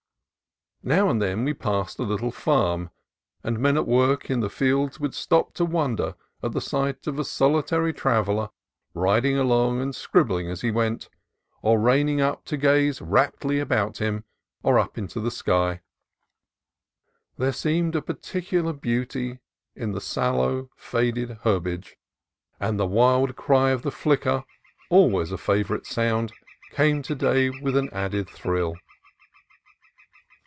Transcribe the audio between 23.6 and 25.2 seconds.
of the flicker, al